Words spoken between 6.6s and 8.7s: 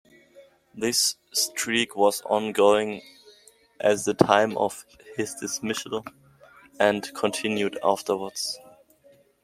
and continued afterwards.